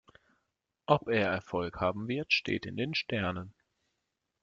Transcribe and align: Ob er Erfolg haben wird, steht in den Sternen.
Ob 0.87 1.09
er 1.09 1.29
Erfolg 1.29 1.79
haben 1.79 2.07
wird, 2.07 2.33
steht 2.33 2.65
in 2.65 2.75
den 2.75 2.95
Sternen. 2.95 3.53